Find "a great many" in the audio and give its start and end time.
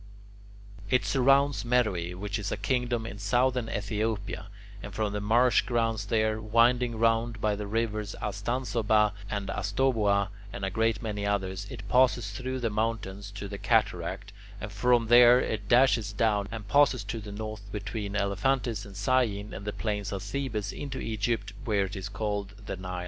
10.65-11.23